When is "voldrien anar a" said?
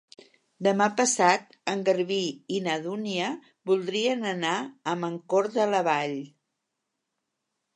3.73-4.97